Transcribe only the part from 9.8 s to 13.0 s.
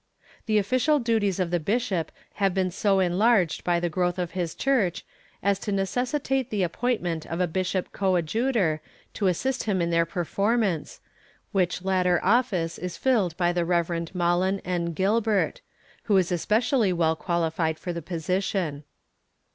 their performance, which latter office is